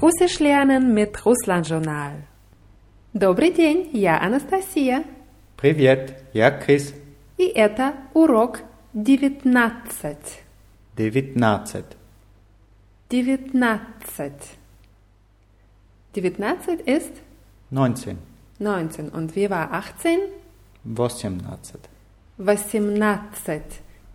Russisch 0.00 0.40
lernen 0.40 0.94
mit 0.94 1.24
Russland-Journal. 1.24 2.22
Добрый 3.12 3.50
день, 3.50 3.90
я 3.92 4.20
Анастасия. 4.20 5.04
Привет, 5.56 6.22
я 6.34 6.50
Крис. 6.50 6.92
И 7.38 7.46
это 7.46 7.94
урок 8.12 8.60
19. 8.92 10.16
19. 10.96 11.84
19. 13.08 14.32
19 16.14 16.80
ist 16.80 17.12
19. 17.70 18.18
19. 18.58 19.08
Und 19.10 19.36
wie 19.36 19.50
war 19.50 19.72
18? 19.72 20.18
18. 20.96 23.02
18. 23.02 23.62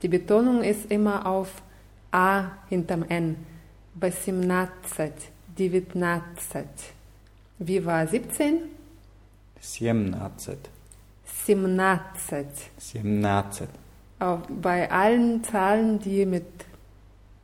Die 0.02 0.08
Betonung 0.08 0.64
ist 0.64 0.92
immer 0.92 1.26
auf 1.26 1.62
A 2.12 2.52
hinterm 2.70 3.06
N. 3.08 3.38
18. 4.00 5.12
19. 5.95 6.65
Wie 7.59 7.85
war 7.85 8.07
17? 8.07 8.61
17. 9.61 10.15
17. 11.45 12.47
17. 12.79 13.69
Auch 14.19 14.41
bei 14.49 14.91
allen 14.91 15.43
Zahlen, 15.45 15.99
die 15.99 16.25
mit 16.25 16.47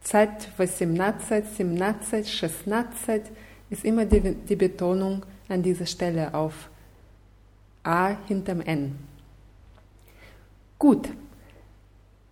Z 0.03 0.29
18, 0.59 0.97
17, 0.97 1.77
16, 1.79 3.23
ist 3.70 3.84
immer 3.84 4.05
die, 4.05 4.34
die 4.34 4.56
Betonung 4.56 5.25
an 5.48 5.62
dieser 5.62 5.87
Stelle 5.87 6.34
auf 6.34 6.69
A 7.84 8.17
hinterm 8.27 8.61
N. 8.61 8.98
Gut. 10.79 11.09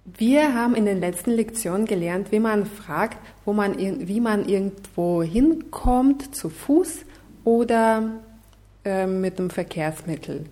Wir 0.10 0.54
haben 0.54 0.76
in 0.76 0.86
den 0.86 1.00
letzten 1.00 1.32
Lektionen 1.32 1.86
gelernt, 1.86 2.32
wie 2.32 2.40
man 2.40 2.66
fragt, 2.66 3.18
wo 3.44 3.54
man, 3.54 3.78
wie 3.80 4.22
man 4.22 4.48
irgendwo 4.48 5.24
hinkommt, 5.24 6.36
zu 6.36 6.50
Fuß 6.50 7.06
oder 7.44 8.12
äh, 8.84 9.08
mit 9.08 9.40
dem 9.40 9.50
Verkehrsmittel. 9.50 10.46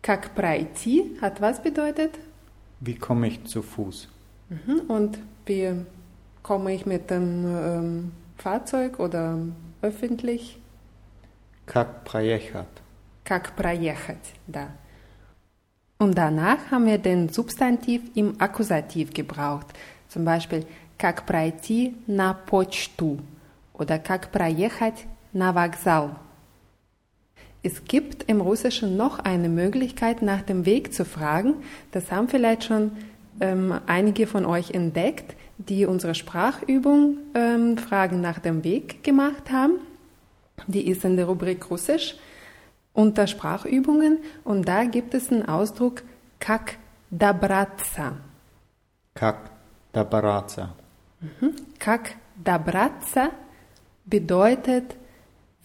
Как 0.00 0.34
пройти 0.34 1.18
hat 1.20 1.42
was 1.42 1.62
bedeutet? 1.62 2.12
Wie 2.80 2.94
komme 2.94 3.28
ich 3.28 3.44
zu 3.44 3.62
Fuß? 3.62 4.08
Mhm. 4.48 4.80
Und 4.88 5.18
wie 5.44 5.74
komme 6.42 6.74
ich 6.74 6.86
mit 6.86 7.10
dem 7.10 7.44
ähm, 7.46 8.12
Fahrzeug 8.38 8.98
oder 8.98 9.38
öffentlich? 9.82 10.58
Как 11.66 12.04
проехать? 12.04 12.66
Как 13.24 13.54
проехать, 13.56 14.32
да. 14.46 14.68
Und 15.98 16.16
danach 16.16 16.70
haben 16.70 16.86
wir 16.86 16.98
den 16.98 17.28
Substantiv 17.28 18.02
im 18.14 18.40
Akkusativ 18.40 19.12
gebraucht. 19.12 19.66
Zum 20.08 20.24
Beispiel 20.24 20.64
как 20.96 21.26
пройти 21.26 21.94
на 22.06 22.34
почту 22.34 23.18
oder 23.74 23.98
как 23.98 24.30
проехать 24.30 25.06
на 25.32 25.52
вокзал. 25.52 26.16
Es 27.62 27.84
gibt 27.84 28.22
im 28.24 28.40
Russischen 28.40 28.96
noch 28.96 29.18
eine 29.18 29.48
Möglichkeit, 29.48 30.22
nach 30.22 30.42
dem 30.42 30.64
Weg 30.64 30.94
zu 30.94 31.04
fragen. 31.04 31.54
Das 31.90 32.12
haben 32.12 32.28
vielleicht 32.28 32.64
schon 32.64 32.92
ähm, 33.40 33.74
einige 33.86 34.26
von 34.28 34.46
euch 34.46 34.70
entdeckt, 34.70 35.34
die 35.58 35.84
unsere 35.84 36.14
Sprachübung 36.14 37.18
ähm, 37.34 37.76
Fragen 37.76 38.20
nach 38.20 38.38
dem 38.38 38.62
Weg 38.62 39.02
gemacht 39.02 39.50
haben. 39.50 39.74
Die 40.68 40.86
ist 40.88 41.04
in 41.04 41.16
der 41.16 41.26
Rubrik 41.26 41.68
Russisch 41.70 42.16
unter 42.93 43.27
Sprachübungen 43.27 44.19
und 44.43 44.67
da 44.67 44.85
gibt 44.85 45.13
es 45.13 45.31
einen 45.31 45.47
Ausdruck 45.47 46.03
kak 46.39 46.77
dabratza. 47.09 48.13
Kak 49.13 49.51
dabratza. 49.91 50.73
Mhm. 51.19 51.55
Kak 51.79 52.15
dabratza 52.43 53.29
bedeutet, 54.05 54.95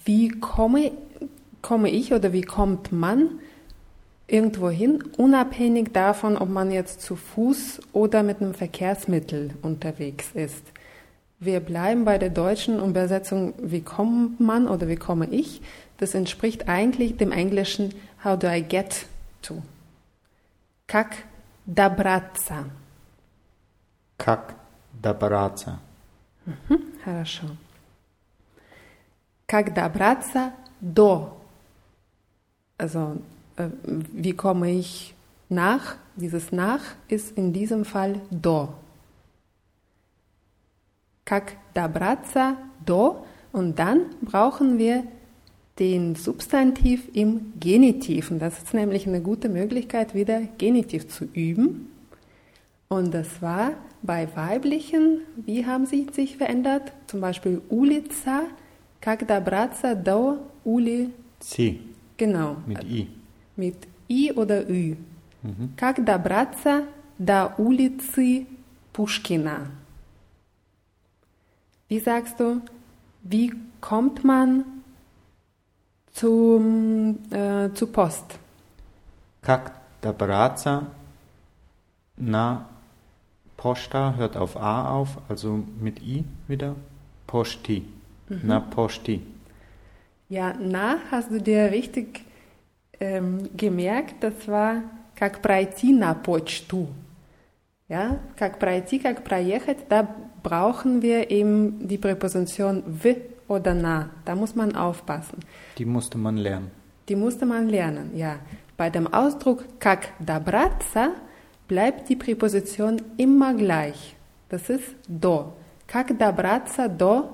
wie 0.04 0.28
komme, 0.28 0.92
komme 1.62 1.90
ich 1.90 2.12
oder 2.12 2.32
wie 2.32 2.42
kommt 2.42 2.92
man 2.92 3.40
irgendwo 4.28 4.68
hin, 4.68 5.02
unabhängig 5.16 5.92
davon, 5.92 6.36
ob 6.36 6.50
man 6.50 6.70
jetzt 6.70 7.00
zu 7.00 7.16
Fuß 7.16 7.80
oder 7.92 8.22
mit 8.22 8.40
einem 8.40 8.54
Verkehrsmittel 8.54 9.52
unterwegs 9.62 10.30
ist. 10.34 10.62
Wir 11.40 11.60
bleiben 11.60 12.04
bei 12.04 12.18
der 12.18 12.30
deutschen 12.30 12.78
Übersetzung, 12.84 13.54
wie 13.58 13.80
kommt 13.80 14.38
man 14.40 14.68
oder 14.68 14.88
wie 14.88 14.96
komme 14.96 15.28
ich, 15.30 15.62
Das 15.97 16.13
entspricht 16.13 16.67
eigentlich 16.67 17.17
dem 17.17 17.31
englischen 17.31 17.93
How 18.23 18.37
do 18.37 18.47
I 18.47 18.61
get 18.61 19.05
to? 19.41 19.61
Как 20.87 21.15
добраться? 21.65 22.65
Как 24.17 24.55
добраться? 25.01 25.79
Mhm, 26.45 26.93
хорошо. 27.03 27.47
Как 29.47 29.73
добраться 29.73 30.53
до? 30.81 31.37
Also, 32.77 33.17
äh, 33.55 33.69
wie 33.83 34.33
komme 34.33 34.71
ich 34.71 35.13
nach? 35.49 35.95
Dieses 36.15 36.51
nach 36.51 36.81
ist 37.07 37.37
in 37.37 37.53
diesem 37.53 37.85
Fall 37.85 38.19
do. 38.29 38.73
Как 41.25 41.53
добраться 41.73 42.57
до? 42.85 43.25
Und 43.51 43.79
dann 43.79 44.09
brauchen 44.21 44.77
wir 44.77 45.03
den 45.79 46.15
Substantiv 46.15 47.09
im 47.13 47.53
Genitiven. 47.59 48.39
Das 48.39 48.57
ist 48.59 48.73
nämlich 48.73 49.07
eine 49.07 49.21
gute 49.21 49.49
Möglichkeit, 49.49 50.13
wieder 50.13 50.41
Genitiv 50.57 51.07
zu 51.09 51.25
üben. 51.33 51.87
Und 52.89 53.13
das 53.13 53.41
war 53.41 53.71
bei 54.03 54.27
weiblichen, 54.35 55.21
wie 55.35 55.65
haben 55.65 55.85
sie 55.85 56.07
sich 56.11 56.37
verändert? 56.37 56.91
Zum 57.07 57.21
Beispiel 57.21 57.61
Ulica, 57.69 58.43
когда 59.01 59.39
браться 59.39 59.95
до 59.95 60.37
ули. 60.63 61.09
Sie. 61.39 61.79
Genau. 62.17 62.57
Mit 62.67 62.83
I. 62.83 63.07
Mit 63.55 63.75
I 64.09 64.31
oder 64.33 64.69
Ü. 64.69 64.95
Mhm. 65.41 65.75
Как 65.75 66.05
добраться 66.05 66.83
до 67.17 67.53
улицы 67.57 68.45
Pushkina? 68.93 69.71
Wie 71.89 71.99
sagst 71.99 72.39
du, 72.39 72.61
wie 73.23 73.53
kommt 73.81 74.23
man 74.23 74.63
zum, 76.17 77.17
äh, 77.31 77.73
zur 77.73 77.91
Post? 77.91 78.39
Как 79.41 79.73
добраться 80.01 80.87
на 82.17 82.67
Posta 83.57 84.15
hört 84.17 84.37
auf 84.37 84.57
A 84.57 84.89
auf, 84.93 85.17
also 85.29 85.63
mit 85.79 86.01
I 86.01 86.25
wieder. 86.47 86.75
Posti. 87.27 87.85
Na 88.29 88.59
Posti. 88.59 89.21
Ja, 90.29 90.53
na, 90.59 90.97
hast 91.11 91.31
du 91.31 91.39
dir 91.39 91.71
richtig 91.71 92.25
ähm, 92.99 93.49
gemerkt, 93.55 94.23
das 94.23 94.47
war 94.47 94.83
как 95.15 95.41
пройти 95.41 95.93
на 95.93 96.13
почту. 96.13 96.87
Ja, 97.87 98.19
как 98.35 98.59
пройти, 98.59 98.97
как 98.99 99.23
проехать, 99.23 99.85
da 99.89 100.07
brauchen 100.41 101.01
wir 101.01 101.29
eben 101.29 101.87
die 101.87 101.97
Präposition 101.97 102.83
w 102.85 103.15
oder 103.47 103.73
na. 103.73 104.09
Da 104.25 104.35
muss 104.35 104.55
man 104.55 104.75
aufpassen. 104.75 105.39
Die 105.77 105.85
musste 105.85 106.17
man 106.17 106.37
lernen. 106.37 106.71
Die 107.09 107.15
musste 107.15 107.45
man 107.45 107.67
lernen, 107.69 108.15
ja. 108.15 108.37
Bei 108.77 108.89
dem 108.89 109.07
Ausdruck 109.13 109.63
как 109.79 110.09
добраться 110.19 111.11
bleibt 111.67 112.09
die 112.09 112.15
Präposition 112.15 113.01
immer 113.17 113.53
gleich. 113.53 114.15
Das 114.49 114.69
ist 114.69 114.95
до. 115.07 115.53
Как 115.87 116.17
добраться 116.17 116.87
до 116.87 117.29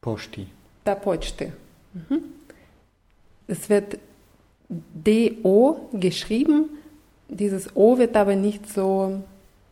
Posti. 0.00 0.46
der 0.86 0.94
Почты. 0.96 1.52
Mhm. 1.92 2.22
Es 3.46 3.68
wird 3.68 3.98
DO 4.68 5.88
geschrieben, 5.92 6.70
dieses 7.28 7.74
O 7.76 7.98
wird 7.98 8.16
aber 8.16 8.36
nicht 8.36 8.68
so 8.68 9.22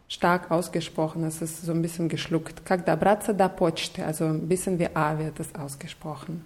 stark 0.08 0.50
ausgesprochen, 0.50 1.25
es 1.25 1.43
ist 1.43 1.62
so 1.62 1.72
ein 1.72 1.82
bisschen 1.82 2.08
geschluckt. 2.08 2.64
Как 2.64 2.84
добраться 2.84 3.34
до 3.34 3.49
почты, 3.49 4.05
also 4.05 4.25
ein 4.25 4.49
bisschen 4.49 4.78
wie 4.78 4.88
A 4.94 5.19
wird 5.19 5.38
es 5.40 5.55
ausgesprochen. 5.55 6.44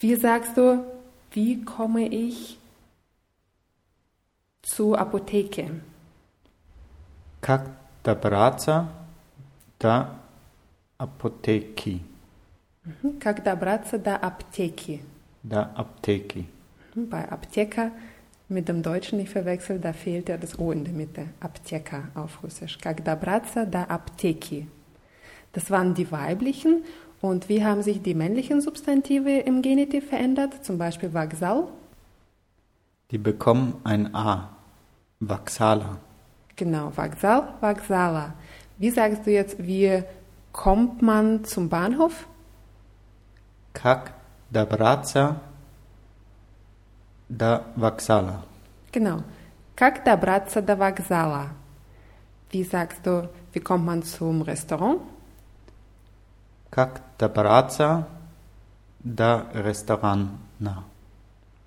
Wie 0.00 0.16
sagst 0.16 0.56
du, 0.56 0.84
wie 1.32 1.64
komme 1.64 2.08
ich 2.08 2.58
zur 4.62 4.98
Apotheke? 4.98 5.80
Как 7.40 7.70
добраться 8.02 8.88
до 9.78 10.08
аптеки? 10.98 12.00
Mhm. 12.84 13.18
Как 13.20 13.42
добраться 13.42 13.98
до 13.98 14.16
аптеки? 14.16 15.00
До 15.42 15.70
аптеки. 15.76 16.46
Mhm. 16.94 17.10
Bei 17.10 17.30
Apteker 17.30 17.90
mit 18.48 18.68
dem 18.68 18.82
Deutschen 18.82 19.18
nicht 19.18 19.32
verwechseln, 19.32 19.80
da 19.80 19.92
fehlt 19.92 20.28
ja 20.28 20.36
das 20.36 20.58
O 20.58 20.70
in 20.70 20.84
der 20.84 20.92
Mitte. 20.92 21.26
Apteka 21.40 22.08
auf 22.14 22.42
Russisch. 22.42 22.78
Как 22.78 23.04
добраться 23.04 23.64
до 23.66 23.84
аптеки? 23.88 24.66
Das 25.52 25.70
waren 25.70 25.94
die 25.94 26.10
weiblichen. 26.10 26.84
Und 27.20 27.48
wie 27.48 27.64
haben 27.64 27.82
sich 27.82 28.02
die 28.02 28.14
männlichen 28.14 28.60
Substantive 28.60 29.38
im 29.38 29.62
Genitiv 29.62 30.08
verändert? 30.08 30.64
Zum 30.64 30.76
Beispiel 30.76 31.14
Vokzal. 31.14 31.68
Die 33.10 33.18
bekommen 33.18 33.80
ein 33.84 34.14
A. 34.14 34.50
Vaxala. 35.20 35.98
Genau, 36.56 36.92
Vokzal, 36.94 37.54
Vokzala. 37.60 38.34
Wie 38.76 38.90
sagst 38.90 39.26
du 39.26 39.30
jetzt, 39.30 39.64
wir 39.64 40.04
kommt 40.52 41.00
man 41.00 41.44
zum 41.44 41.68
Bahnhof? 41.68 42.26
Как 43.72 44.12
добраться 44.50 45.40
до 47.28 47.64
вокзала? 47.76 48.42
Genau. 48.92 49.22
Как 49.74 50.04
добраться 50.04 50.62
до 50.62 50.76
вокзала? 50.76 51.48
Wie 52.52 52.62
sagst 52.62 53.04
du, 53.04 53.28
wie 53.52 53.60
kommt 53.60 53.84
man 53.84 54.02
zum 54.02 54.42
Restaurant? 54.42 55.00
Как 56.70 57.02
добраться 57.18 58.06
до 59.00 59.46
ресторана? 59.52 60.84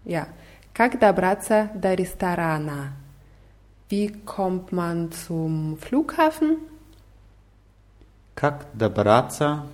Ja. 0.05 0.27
Как 0.73 0.99
добраться 0.99 1.69
до 1.75 1.93
ресторана? 1.93 2.93
Wie 3.89 4.09
kommt 4.25 4.71
man 4.71 5.11
zum 5.11 5.77
Flughafen? 5.77 6.59
Как 8.35 8.67
добраться 8.73 9.65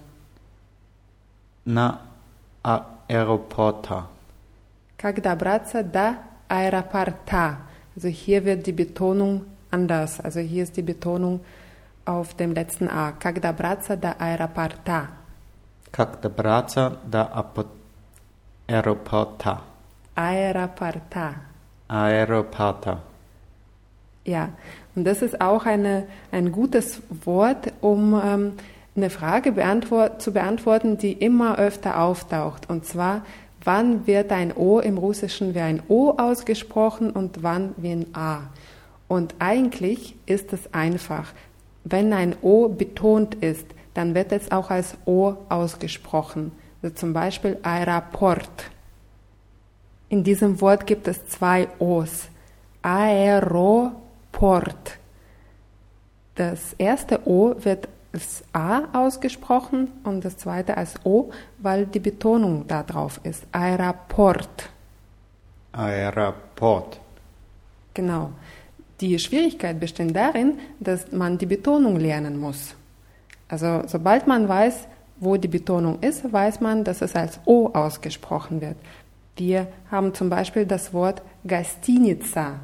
на 1.65 1.99
аэропорта? 2.63 4.07
Как 4.97 5.21
добраться 5.21 5.83
до 5.83 6.15
аэропорта? 6.49 7.57
Also 7.95 8.07
hier 8.07 8.45
wird 8.45 8.65
die 8.65 8.71
Betonung 8.71 9.45
anders. 9.71 10.19
Also 10.19 10.39
hier 10.39 10.63
ist 10.63 10.77
die 10.77 10.81
Betonung 10.81 11.41
auf 12.05 12.33
dem 12.35 12.53
letzten 12.53 12.87
A. 12.89 13.11
Как 13.11 13.41
добраться 13.41 13.95
до 13.97 14.13
аэропорта? 14.19 15.09
Как 15.91 16.21
добраться 16.21 16.97
до 17.05 17.21
апо- 17.23 17.67
аэропорта? 18.67 19.61
Aeroporta. 20.15 21.35
Аэропорта. 21.87 22.99
Ja, 24.25 24.49
und 24.95 25.05
das 25.05 25.21
ist 25.21 25.41
auch 25.41 25.65
eine, 25.65 26.05
ein 26.31 26.51
gutes 26.51 27.01
Wort, 27.09 27.73
um 27.81 28.13
ähm, 28.23 28.53
eine 28.95 29.09
Frage 29.09 29.51
beantwort 29.51 30.21
zu 30.21 30.31
beantworten, 30.31 30.97
die 30.97 31.13
immer 31.13 31.57
öfter 31.57 31.99
auftaucht. 31.99 32.69
Und 32.69 32.85
zwar, 32.85 33.23
wann 33.64 34.06
wird 34.06 34.32
ein 34.32 34.52
O 34.56 34.78
im 34.80 34.98
Russischen 34.98 35.54
wie 35.54 35.60
ein 35.60 35.82
O 35.88 36.14
ausgesprochen 36.16 37.10
und 37.10 37.42
wann 37.42 37.74
wie 37.76 37.92
ein 37.92 38.06
A? 38.14 38.42
Und 39.08 39.34
eigentlich 39.38 40.16
ist 40.26 40.52
es 40.52 40.72
einfach. 40.72 41.32
Wenn 41.84 42.12
ein 42.12 42.36
O 42.42 42.68
betont 42.68 43.34
ist, 43.36 43.66
dann 43.94 44.14
wird 44.14 44.32
es 44.32 44.50
auch 44.52 44.70
als 44.70 44.96
O 45.06 45.34
ausgesprochen. 45.48 46.52
Also 46.82 46.94
zum 46.94 47.12
Beispiel 47.12 47.58
Aeroport. 47.62 48.70
In 50.08 50.22
diesem 50.24 50.60
Wort 50.60 50.86
gibt 50.86 51.08
es 51.08 51.26
zwei 51.26 51.68
O's. 51.78 52.28
Aeroport. 52.82 53.98
Das 56.34 56.74
erste 56.78 57.26
O 57.26 57.56
wird 57.58 57.88
als 58.12 58.42
A 58.52 58.82
ausgesprochen 58.92 59.88
und 60.04 60.24
das 60.24 60.36
zweite 60.36 60.76
als 60.76 60.94
O, 61.04 61.30
weil 61.58 61.86
die 61.86 62.00
Betonung 62.00 62.66
da 62.66 62.82
drauf 62.82 63.20
ist. 63.22 63.44
Aeroport. 63.52 64.70
Aeroport. 65.72 67.00
Genau. 67.94 68.30
Die 69.00 69.18
Schwierigkeit 69.18 69.78
besteht 69.78 70.14
darin, 70.16 70.58
dass 70.80 71.12
man 71.12 71.38
die 71.38 71.46
Betonung 71.46 71.96
lernen 71.96 72.38
muss. 72.38 72.74
Also 73.48 73.82
sobald 73.86 74.26
man 74.26 74.48
weiß, 74.48 74.88
wo 75.20 75.36
die 75.36 75.48
Betonung 75.48 75.98
ist, 76.00 76.32
weiß 76.32 76.60
man, 76.60 76.84
dass 76.84 77.02
es 77.02 77.14
als 77.14 77.40
O 77.44 77.70
ausgesprochen 77.72 78.60
wird. 78.60 78.76
Wir 79.36 79.68
haben 79.90 80.14
zum 80.14 80.30
Beispiel 80.30 80.66
das 80.66 80.92
Wort 80.92 81.22
Gastinica. 81.46 82.58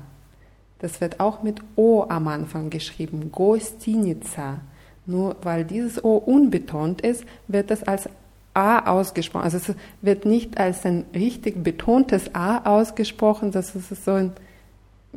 Das 0.80 1.00
wird 1.00 1.20
auch 1.20 1.42
mit 1.42 1.60
O 1.76 2.04
am 2.08 2.28
Anfang 2.28 2.68
geschrieben. 2.68 3.30
Gostinica. 3.30 4.58
Nur 5.06 5.36
weil 5.42 5.64
dieses 5.64 6.02
O 6.02 6.16
unbetont 6.16 7.00
ist, 7.00 7.24
wird 7.48 7.70
es 7.70 7.82
als 7.82 8.08
A 8.54 8.90
ausgesprochen. 8.90 9.44
Also 9.44 9.56
es 9.58 9.74
wird 10.00 10.24
nicht 10.24 10.58
als 10.58 10.86
ein 10.86 11.04
richtig 11.14 11.62
betontes 11.62 12.34
A 12.34 12.58
ausgesprochen, 12.64 13.50
das 13.50 13.74
ist 13.74 14.04
so 14.04 14.12
ein, 14.12 14.32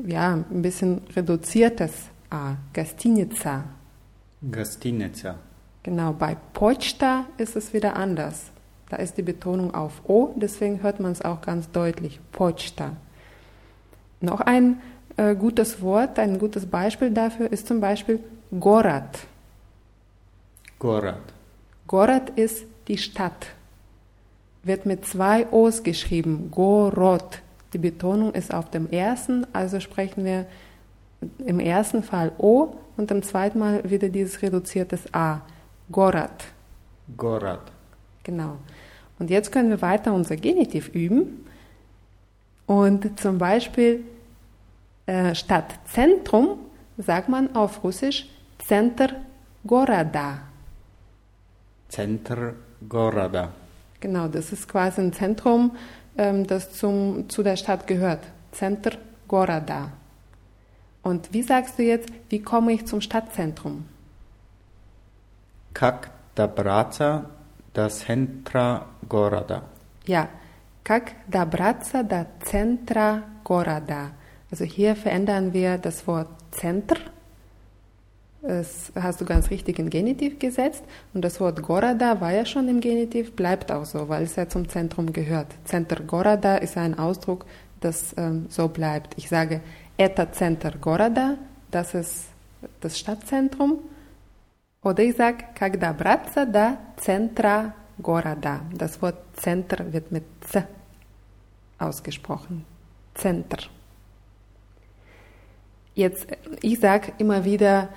ja, 0.06 0.34
ein 0.34 0.62
bisschen 0.62 1.02
reduziertes 1.16 1.94
A. 2.30 2.56
Gastinica. 2.74 3.64
Gastinica. 4.52 5.36
Genau, 5.84 6.14
bei 6.14 6.36
Pochta 6.54 7.26
ist 7.38 7.56
es 7.56 7.74
wieder 7.74 7.96
anders. 7.96 8.52
Da 8.90 8.98
ist 8.98 9.18
die 9.18 9.22
Betonung 9.22 9.74
auf 9.74 10.02
O, 10.08 10.34
deswegen 10.36 10.82
hört 10.82 11.00
man 11.00 11.12
es 11.12 11.22
auch 11.22 11.42
ganz 11.42 11.72
deutlich. 11.72 12.20
Pochta. 12.32 12.94
Noch 14.20 14.42
ein 14.42 14.82
äh, 15.18 15.36
gutes 15.36 15.82
Wort, 15.82 16.20
ein 16.20 16.40
gutes 16.40 16.66
Beispiel 16.66 17.12
dafür 17.12 17.52
ist 17.52 17.68
zum 17.68 17.80
Beispiel 17.80 18.20
Gorat. 18.60 19.20
Gorat. 20.80 21.22
Gorat 21.88 22.30
ist 22.32 22.66
die 22.88 22.98
Stadt. 22.98 23.48
Wird 24.64 24.86
mit 24.86 25.06
zwei 25.06 25.48
O's 25.52 25.84
geschrieben. 25.84 26.52
Gorod. 26.52 27.42
Die 27.74 27.78
Betonung 27.78 28.34
ist 28.34 28.54
auf 28.54 28.70
dem 28.70 28.90
ersten, 28.90 29.46
also 29.54 29.80
sprechen 29.80 30.24
wir 30.24 30.46
im 31.46 31.60
ersten 31.60 32.04
Fall 32.04 32.32
O 32.38 32.76
und 32.96 33.12
im 33.12 33.24
zweiten 33.24 33.60
Mal 33.60 33.90
wieder 33.90 34.10
dieses 34.10 34.42
reduziertes 34.42 35.14
A. 35.14 35.42
Gorat. 35.92 36.46
Gorat. 37.16 37.72
Genau. 38.24 38.58
Und 39.20 39.30
jetzt 39.30 39.52
können 39.52 39.70
wir 39.70 39.82
weiter 39.82 40.14
unser 40.14 40.36
Genitiv 40.36 40.90
üben. 40.90 41.46
Und 42.66 43.20
zum 43.20 43.38
Beispiel 43.38 44.04
äh, 45.06 45.34
statt 45.34 45.80
Zentrum 45.86 46.60
sagt 46.98 47.30
man 47.30 47.56
auf 47.56 47.84
Russisch 47.84 48.28
Center 48.60 49.10
Gorada. 49.66 50.40
Zentr 51.90 52.54
Gorada. 52.88 53.52
Genau, 54.00 54.28
das 54.28 54.52
ist 54.52 54.68
quasi 54.68 55.02
ein 55.02 55.14
Zentrum, 55.14 55.76
ähm, 56.18 56.46
das 56.46 56.74
zum, 56.74 57.30
zu 57.30 57.44
der 57.44 57.56
Stadt 57.56 57.88
gehört. 57.88 58.22
Zentr 58.52 58.98
Gorada. 59.28 59.92
Und 61.02 61.34
wie 61.34 61.42
sagst 61.42 61.80
du 61.80 61.84
jetzt, 61.84 62.10
wie 62.30 62.42
komme 62.42 62.74
ich 62.74 62.86
zum 62.86 63.02
Stadtzentrum? 63.02 63.86
Kak 65.74 66.10
da 66.36 66.48
Braca 66.48 67.30
da 67.74 67.90
Centra 67.90 68.86
Gorada. 69.08 69.62
Ja, 70.06 70.28
Kak 70.84 71.14
da 71.28 71.46
Braca 71.46 72.04
da 72.04 72.26
Centra 72.44 73.24
Gorada. 73.44 74.12
Also 74.50 74.66
hier 74.66 74.96
verändern 74.96 75.54
wir 75.54 75.78
das 75.78 76.08
Wort 76.08 76.30
Zentr 76.52 76.98
das 78.48 78.92
hast 78.96 79.22
du 79.22 79.26
ganz 79.26 79.50
richtig 79.50 79.80
im 79.80 79.90
Genitiv 79.90 80.40
gesetzt 80.40 80.84
und 81.14 81.22
das 81.24 81.40
Wort 81.40 81.62
Gorada 81.62 82.22
war 82.22 82.32
ja 82.32 82.46
schon 82.46 82.68
im 82.70 82.80
Genitiv, 82.80 83.36
bleibt 83.36 83.72
auch 83.72 83.86
so, 83.86 84.10
weil 84.10 84.24
es 84.24 84.36
ja 84.36 84.48
zum 84.48 84.68
Zentrum 84.70 85.14
gehört. 85.14 85.48
Center 85.66 85.98
Gorada 86.02 86.58
ist 86.58 86.78
ein 86.78 86.98
Ausdruck, 86.98 87.46
das 87.80 88.16
ähm, 88.18 88.46
so 88.50 88.68
bleibt. 88.68 89.14
Ich 89.18 89.30
sage 89.30 89.62
Eta 89.98 90.32
Center 90.32 90.72
Gorada, 90.80 91.38
das 91.72 91.94
ist 91.94 92.26
das 92.82 92.98
Stadtzentrum. 92.98 93.80
Oder 94.82 95.04
ich 95.04 95.16
sage 95.16 95.44
Kagda 95.56 95.92
Bratza 95.92 96.46
da 96.46 96.78
Centra 96.98 97.74
Gorada. 98.02 98.62
Das 98.74 99.02
Wort 99.02 99.18
Center 99.36 99.92
wird 99.92 100.12
mit 100.12 100.24
Z 100.42 100.66
ausgesprochen. 101.78 102.66
Center. 103.14 103.58
Jetzt, 105.96 106.28
ich 106.62 106.80
sage 106.80 107.12
immer 107.18 107.44
wieder, 107.44 107.90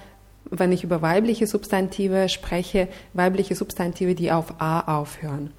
wenn 0.48 0.72
ich 0.72 0.84
über 0.84 1.02
weibliche 1.02 1.46
Substantive 1.46 2.28
spreche, 2.28 2.88
weibliche 3.12 3.54
Substantive, 3.54 4.14
die 4.14 4.32
auf 4.32 4.54
a 4.60 5.00
aufhören. 5.00 5.50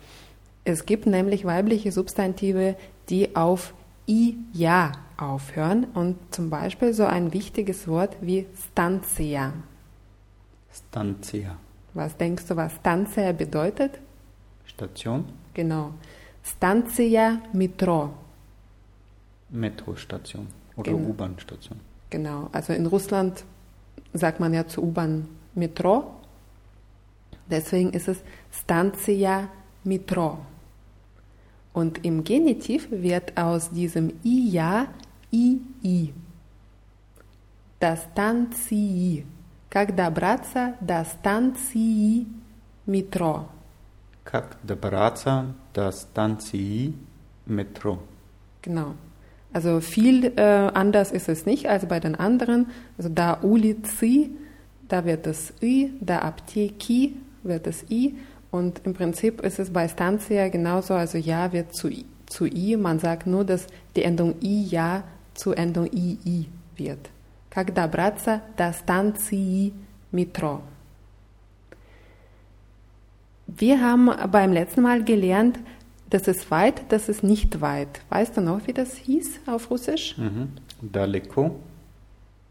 Es 0.64 0.86
gibt 0.86 1.06
nämlich 1.06 1.46
weibliche 1.46 1.92
Substantive, 1.92 2.76
die 3.10 3.36
auf 3.36 3.74
i 4.08 4.38
ja 4.54 4.92
aufhören 5.18 5.86
und 5.94 6.18
zum 6.32 6.50
Beispiel 6.50 6.94
so 6.94 7.06
ein 7.06 7.34
wichtiges 7.34 7.88
Wort 7.88 8.18
wie 8.22 8.48
Stanzia. 8.72 9.54
Stanzia. 10.74 11.58
Was 11.94 12.18
denkst 12.18 12.46
du, 12.48 12.56
was 12.56 12.76
Stanzia 12.76 13.32
bedeutet? 13.32 14.00
Station. 14.66 15.26
Genau. 15.54 15.94
Stanzia 16.44 17.42
Metro. 17.54 18.14
Metrostation 19.50 20.48
oder. 20.76 20.94
U-Bahn-Station. 20.94 21.80
Genau, 22.10 22.50
also 22.52 22.74
in 22.74 22.86
Russland 22.86 23.44
sagt 24.13 24.41
man 24.41 24.55
ja 24.55 24.67
zu 24.67 24.83
U-Bahn 24.83 25.29
Metro. 25.55 26.13
Deswegen 27.51 27.93
ist 27.93 28.09
es 28.09 28.19
Stanzia 28.53 29.49
Metro. 29.85 30.39
Und 31.73 32.05
im 32.05 32.25
Genitiv 32.25 32.89
wird 32.91 33.37
aus 33.37 33.71
diesem 33.71 34.13
I 34.25 34.51
ja 34.51 34.89
I 35.33 35.61
I. 35.83 36.13
Das 37.79 38.05
Stanzii. 38.13 39.27
Как 39.69 39.95
добраться 39.95 40.77
до 40.81 41.05
станции 41.05 42.27
метро? 42.87 43.49
Как 44.25 44.57
добраться 44.63 45.55
до 45.75 45.91
станции 45.91 46.95
метро? 47.45 47.99
Genau. 48.63 48.95
Also 49.53 49.81
viel 49.81 50.33
äh, 50.37 50.41
anders 50.43 51.13
ist 51.13 51.29
es 51.29 51.47
nicht 51.47 51.69
als 51.69 51.87
bei 51.87 51.99
den 52.01 52.15
anderen. 52.15 52.67
Also 52.99 53.09
da 53.09 53.39
Ulici, 53.43 54.31
da 54.89 55.05
wird 55.05 55.27
das 55.27 55.53
I, 55.63 55.93
da 56.01 56.19
Apteki 56.19 57.17
wird 57.43 57.67
es 57.67 57.85
I 57.91 58.15
und 58.51 58.83
im 58.85 58.93
Prinzip 58.95 59.41
ist 59.41 59.59
es 59.59 59.71
bei 59.73 59.89
Stanzia 59.89 60.49
genauso, 60.49 60.95
also 60.95 61.17
Ja 61.19 61.53
wird 61.53 61.75
zu, 61.75 61.89
I- 61.89 62.05
zu 62.27 62.47
I, 62.47 62.77
man 62.77 62.99
sagt 62.99 63.27
nur, 63.27 63.45
dass 63.45 63.67
die 63.95 64.03
Endung 64.03 64.35
I 64.43 64.65
Ja 64.65 65.05
zu 65.35 65.53
Endung 65.53 65.87
I 65.93 66.19
I 66.25 66.47
wird. 66.77 67.09
Как 67.51 67.75
добраться 67.75 68.43
до 68.59 68.73
станции 68.73 69.73
метро? 70.13 70.61
Wir 73.47 73.81
haben 73.81 74.11
beim 74.31 74.53
letzten 74.53 74.83
Mal 74.83 75.05
gelernt, 75.05 75.59
das 76.11 76.29
ist 76.29 76.51
weit, 76.51 76.91
das 76.91 77.09
ist 77.09 77.23
nicht 77.23 77.61
weit. 77.61 78.01
Weißt 78.11 78.37
du 78.37 78.41
noch, 78.41 78.67
wie 78.67 78.73
das 78.73 78.95
hieß 78.95 79.41
auf 79.47 79.71
Russisch? 79.71 80.17
Мгм. 80.17 80.53
Далеко 80.81 81.57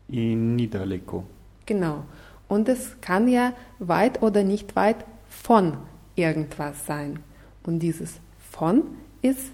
и 0.09 0.35
недалеко. 0.35 1.23
Genau. 1.65 2.03
Und 2.47 2.69
es 2.69 2.99
kann 3.01 3.27
ja 3.27 3.53
weit 3.79 4.21
oder 4.21 4.43
nicht 4.43 4.75
weit 4.75 4.97
von 5.29 5.77
irgendwas 6.15 6.85
sein. 6.85 7.19
Und 7.63 7.79
dieses 7.79 8.19
von 8.51 8.83
ist 9.21 9.51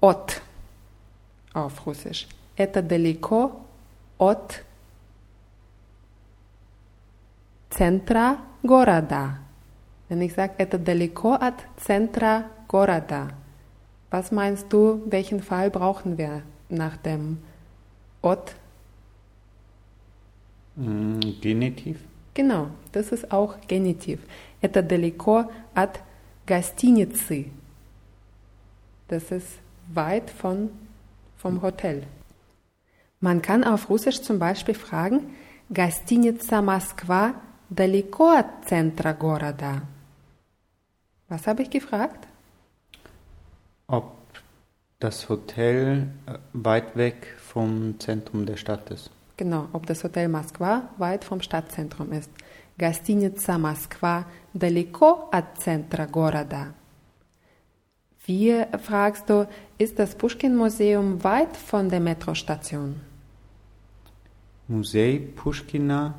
от 0.00 0.40
auf 1.52 1.86
Russisch. 1.86 2.28
Это 2.56 2.82
далеко 2.82 3.60
от 4.18 4.62
центра 7.70 8.38
города. 8.62 9.38
Wenn 10.08 10.22
ich 10.22 10.34
sage, 10.34 10.54
это 10.58 10.78
далеко 10.78 11.34
от 11.34 11.54
центра 11.76 12.46
города, 12.68 13.30
was 14.10 14.30
meinst 14.32 14.72
du, 14.72 15.02
welchen 15.06 15.42
Fall 15.42 15.70
brauchen 15.70 16.18
wir 16.18 16.42
nach 16.68 16.96
dem 16.96 17.38
от 18.22 18.54
М, 20.76 21.20
Genitiv. 21.40 21.98
Genau, 22.34 22.68
das 22.92 23.12
ist 23.12 23.32
auch 23.32 23.56
Genitiv. 23.66 24.20
Это 24.60 24.82
далеко 24.82 25.50
от 25.74 26.00
гостиницы. 26.46 27.46
Das 29.08 29.30
ist 29.30 29.58
weit 29.92 30.30
von, 30.30 30.70
vom 31.36 31.60
Hotel. 31.62 32.04
Man 33.20 33.42
kann 33.42 33.64
auf 33.64 33.90
Russisch 33.90 34.22
zum 34.22 34.38
Beispiel 34.38 34.74
fragen, 34.74 35.34
Гостиница 35.68 36.62
Москва 36.62 37.34
далеко 37.68 38.30
от 38.38 38.46
центра 38.66 39.12
города. 39.12 39.82
Was 41.28 41.46
habe 41.46 41.62
ich 41.62 41.70
gefragt? 41.70 42.26
Ob 43.86 44.16
das 44.98 45.28
Hotel 45.28 46.08
äh, 46.26 46.38
weit 46.52 46.96
weg 46.96 47.34
vom 47.38 47.98
Zentrum 47.98 48.46
der 48.46 48.56
Stadt 48.56 48.90
ist. 48.90 49.10
Genau, 49.36 49.68
ob 49.72 49.86
das 49.86 50.04
Hotel 50.04 50.28
Moskwa 50.28 50.82
weit 50.98 51.24
vom 51.24 51.40
Stadtzentrum 51.40 52.12
ist. 52.12 52.30
Гостиница 52.76 53.58
Москва 53.58 54.26
далеко 54.54 55.28
от 55.32 55.58
центра 55.58 56.06
города. 56.06 56.74
Wie 58.26 58.64
fragst 58.78 59.28
du, 59.28 59.48
ist 59.78 59.98
das 59.98 60.14
Pushkin-Museum 60.14 61.24
weit 61.24 61.56
von 61.56 61.88
der 61.88 62.00
Metrostation? 62.00 63.00
Музей 64.68 65.18
Пушкина 65.18 66.14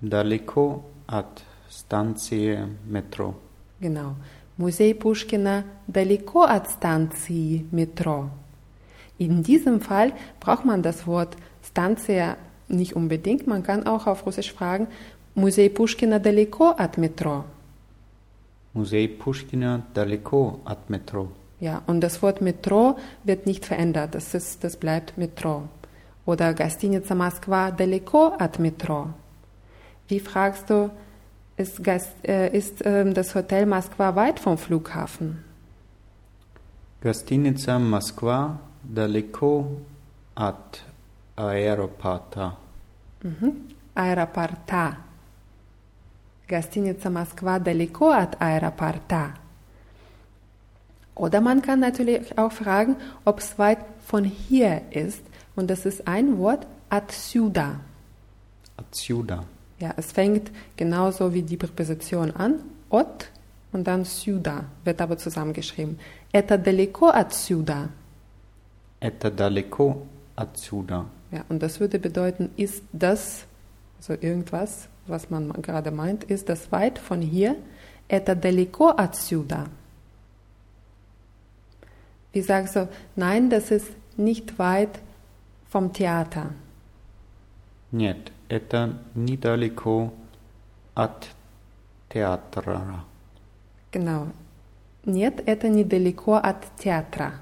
далеко 0.00 0.84
от 1.06 1.42
станции 1.70 2.68
метро. 2.84 3.34
Genau. 3.80 4.16
Музей 4.58 4.94
Pushkina 4.94 5.64
далеко 5.86 6.42
от 6.42 6.70
станции 6.70 7.66
Metro. 7.70 8.30
In 9.18 9.42
diesem 9.42 9.80
Fall 9.80 10.12
braucht 10.40 10.64
man 10.64 10.82
das 10.82 11.06
Wort 11.06 11.36
Stanzia 11.62 12.36
nicht 12.68 12.94
unbedingt. 12.94 13.46
Man 13.46 13.62
kann 13.62 13.86
auch 13.86 14.06
auf 14.06 14.26
Russisch 14.26 14.52
fragen, 14.52 14.88
Музей 15.34 15.70
Pushkina 15.70 16.18
далеко 16.18 16.74
от 16.76 16.98
Metro. 16.98 17.44
Музей 18.74 19.08
Пушкина 19.08 19.86
далеко 19.94 20.58
от 20.64 20.90
метро. 20.90 21.28
Ja, 21.60 21.82
und 21.86 22.00
das 22.00 22.20
Wort 22.22 22.40
Metro 22.40 22.98
wird 23.22 23.46
nicht 23.46 23.64
verändert. 23.64 24.16
Das, 24.16 24.34
ist, 24.34 24.64
das 24.64 24.76
bleibt 24.76 25.16
Metro. 25.16 25.68
Oder 26.26 26.52
Гостиница 26.54 27.14
Москва 27.14 27.70
далеко 27.70 28.34
от 28.36 28.58
Metro. 28.58 29.10
Wie 30.08 30.18
fragst 30.18 30.68
du, 30.70 30.90
ist, 31.58 31.82
Gas- 31.82 32.14
äh, 32.26 32.56
ist 32.56 32.84
ähm, 32.84 33.14
das 33.14 33.34
Hotel 33.34 33.66
Moskwa 33.66 34.14
weit 34.16 34.40
vom 34.40 34.58
Flughafen? 34.58 35.44
Гостиница 37.02 37.78
Москва 37.78 38.58
далеко 38.82 39.66
от 40.34 40.80
аэропорта. 41.36 42.56
Аэропорта. 43.94 44.96
Гостиница 46.48 47.10
Москва 47.10 47.58
далеко 47.58 48.10
от 48.10 48.40
аэропорта. 48.40 49.34
Oder 51.14 51.40
man 51.40 51.62
kann 51.62 51.78
natürlich 51.80 52.36
auch 52.38 52.52
fragen, 52.52 52.96
ob 53.24 53.38
es 53.38 53.58
weit 53.58 53.78
von 54.06 54.24
hier 54.24 54.82
ist. 54.90 55.22
Und 55.56 55.68
das 55.70 55.86
ist 55.86 56.08
ein 56.08 56.38
Wort, 56.38 56.66
отсюда. 56.90 57.80
Отсюда. 58.76 59.44
Ja, 59.78 59.92
es 59.96 60.12
fängt 60.12 60.50
genauso 60.76 61.34
wie 61.34 61.42
die 61.42 61.56
Präposition 61.56 62.30
an, 62.30 62.60
от 62.90 63.30
und 63.72 63.86
dann 63.86 64.04
сюда, 64.04 64.64
wird 64.84 65.00
aber 65.00 65.18
zusammengeschrieben. 65.18 65.98
Это 66.32 66.56
далеко 66.58 67.10
отсюда. 67.10 67.88
Это 69.00 69.30
далеко 69.30 70.06
отсюда. 70.36 71.06
Ja, 71.30 71.44
und 71.48 71.62
das 71.62 71.80
würde 71.80 71.98
bedeuten, 71.98 72.50
ist 72.56 72.82
das, 72.92 73.44
also 73.98 74.14
irgendwas, 74.14 74.88
was 75.06 75.30
man 75.30 75.52
gerade 75.60 75.90
meint, 75.90 76.24
ist 76.24 76.48
das 76.48 76.70
weit 76.70 76.98
von 76.98 77.20
hier? 77.20 77.56
Это 78.08 78.36
далеко 78.36 78.90
отсюда. 78.96 79.66
Wie 82.32 82.42
sagst 82.42 82.76
du, 82.76 82.88
nein, 83.16 83.50
das 83.50 83.70
ist 83.70 83.90
nicht 84.16 84.58
weit 84.58 85.00
vom 85.68 85.92
Theater. 85.92 86.50
Нет, 87.90 88.32
это 88.48 88.98
недалеко 89.14 90.12
от 90.94 91.28
театра. 92.08 93.04
Genau. 93.92 94.28
Нет, 95.04 95.42
это 95.46 95.68
недалеко 95.68 96.36
от 96.36 96.64
театра. 96.78 97.34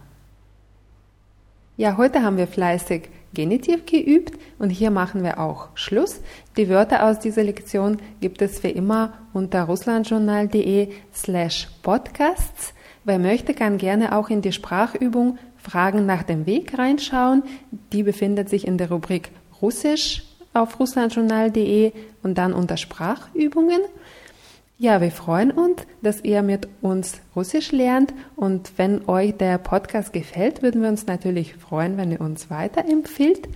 Ja, 1.76 1.96
heute 1.96 2.22
haben 2.22 2.36
wir 2.36 2.46
fleißig 2.46 3.08
Genitiv 3.34 3.86
geübt 3.86 4.38
und 4.58 4.68
hier 4.68 4.90
machen 4.90 5.22
wir 5.22 5.40
auch 5.40 5.68
Schluss. 5.74 6.20
Die 6.58 6.68
Wörter 6.68 7.06
aus 7.06 7.18
dieser 7.18 7.42
Lektion 7.42 7.96
gibt 8.20 8.42
es 8.42 8.62
wie 8.62 8.68
immer 8.68 9.14
unter 9.32 9.62
russlandjournal.de 9.62 10.90
slash 11.14 11.68
podcasts. 11.82 12.74
Wer 13.04 13.18
möchte, 13.18 13.54
kann 13.54 13.78
gerne 13.78 14.16
auch 14.16 14.28
in 14.28 14.42
die 14.42 14.52
Sprachübung 14.52 15.38
Fragen 15.56 16.04
nach 16.04 16.24
dem 16.24 16.44
Weg 16.44 16.76
reinschauen. 16.76 17.42
Die 17.92 18.02
befindet 18.02 18.50
sich 18.50 18.66
in 18.66 18.76
der 18.76 18.90
Rubrik 18.90 19.30
Russisch 19.62 20.24
auf 20.61 20.79
russlandjournal.de 20.79 21.91
und 22.23 22.37
dann 22.37 22.53
unter 22.53 22.77
Sprachübungen. 22.77 23.81
Ja, 24.79 25.01
wir 25.01 25.11
freuen 25.11 25.49
uns, 25.49 25.81
dass 26.03 26.23
ihr 26.23 26.43
mit 26.43 26.67
uns 26.81 27.19
Russisch 27.35 27.71
lernt 27.71 28.13
und 28.35 28.73
wenn 28.77 29.07
euch 29.09 29.35
der 29.35 29.57
Podcast 29.57 30.13
gefällt, 30.13 30.61
würden 30.61 30.83
wir 30.83 30.89
uns 30.89 31.07
natürlich 31.07 31.55
freuen, 31.55 31.97
wenn 31.97 32.11
ihr 32.11 32.21
uns 32.21 32.51
weiterempfiehlt. 32.51 33.49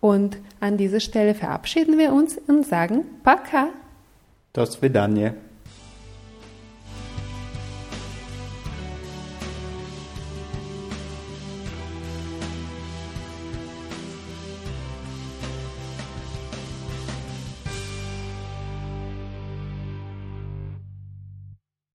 Und 0.00 0.38
an 0.60 0.76
dieser 0.76 1.00
Stelle 1.00 1.34
verabschieden 1.34 1.98
wir 1.98 2.12
uns 2.12 2.38
und 2.46 2.66
sagen 2.66 3.04
Paka. 3.24 3.68
Das 4.52 4.80
wird 4.80 4.94
Vidanje. 4.94 5.34